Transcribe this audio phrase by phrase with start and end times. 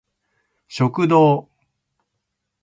[0.67, 1.47] 食堂